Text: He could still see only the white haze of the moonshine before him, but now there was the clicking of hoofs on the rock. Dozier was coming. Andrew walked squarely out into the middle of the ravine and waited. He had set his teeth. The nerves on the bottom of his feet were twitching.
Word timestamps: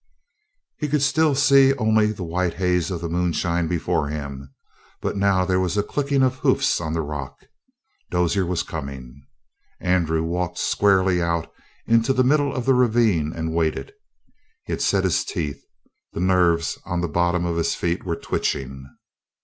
He 0.79 0.87
could 0.87 1.03
still 1.03 1.35
see 1.35 1.75
only 1.75 2.07
the 2.11 2.23
white 2.23 2.55
haze 2.55 2.89
of 2.89 3.01
the 3.01 3.07
moonshine 3.07 3.67
before 3.67 4.07
him, 4.07 4.51
but 4.99 5.15
now 5.15 5.45
there 5.45 5.59
was 5.59 5.75
the 5.75 5.83
clicking 5.83 6.23
of 6.23 6.37
hoofs 6.37 6.81
on 6.81 6.93
the 6.93 7.03
rock. 7.03 7.37
Dozier 8.09 8.43
was 8.47 8.63
coming. 8.63 9.21
Andrew 9.79 10.23
walked 10.23 10.57
squarely 10.57 11.21
out 11.21 11.53
into 11.85 12.13
the 12.13 12.23
middle 12.23 12.51
of 12.51 12.65
the 12.65 12.73
ravine 12.73 13.31
and 13.31 13.53
waited. 13.53 13.93
He 14.65 14.73
had 14.73 14.81
set 14.81 15.03
his 15.03 15.23
teeth. 15.23 15.63
The 16.13 16.19
nerves 16.19 16.79
on 16.83 17.01
the 17.01 17.07
bottom 17.07 17.45
of 17.45 17.57
his 17.57 17.75
feet 17.75 18.03
were 18.03 18.15
twitching. 18.15 18.87